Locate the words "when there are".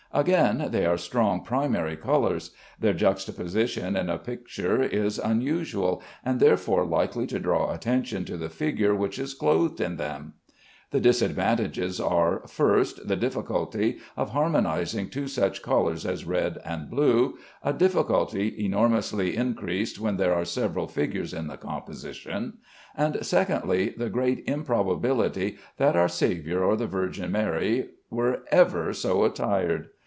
19.97-20.43